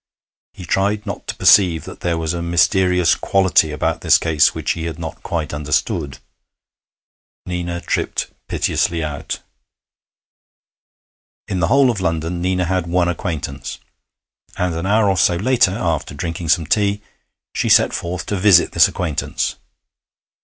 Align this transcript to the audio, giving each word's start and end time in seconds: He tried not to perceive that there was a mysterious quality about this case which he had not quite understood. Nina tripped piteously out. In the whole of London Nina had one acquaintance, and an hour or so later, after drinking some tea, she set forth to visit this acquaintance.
He 0.53 0.65
tried 0.65 1.05
not 1.05 1.27
to 1.27 1.35
perceive 1.35 1.83
that 1.83 1.99
there 1.99 2.17
was 2.17 2.33
a 2.33 2.41
mysterious 2.41 3.13
quality 3.13 3.71
about 3.71 4.01
this 4.01 4.17
case 4.17 4.55
which 4.55 4.71
he 4.71 4.85
had 4.85 4.97
not 4.97 5.21
quite 5.21 5.53
understood. 5.53 6.17
Nina 7.45 7.79
tripped 7.81 8.31
piteously 8.47 9.03
out. 9.03 9.41
In 11.47 11.59
the 11.59 11.67
whole 11.67 11.91
of 11.91 12.01
London 12.01 12.41
Nina 12.41 12.65
had 12.65 12.87
one 12.87 13.09
acquaintance, 13.09 13.77
and 14.57 14.73
an 14.73 14.87
hour 14.87 15.07
or 15.07 15.17
so 15.17 15.35
later, 15.35 15.69
after 15.73 16.15
drinking 16.15 16.49
some 16.49 16.65
tea, 16.65 17.03
she 17.53 17.69
set 17.69 17.93
forth 17.93 18.25
to 18.25 18.37
visit 18.37 18.71
this 18.71 18.87
acquaintance. 18.87 19.57